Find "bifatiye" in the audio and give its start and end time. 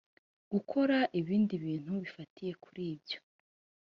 2.03-2.51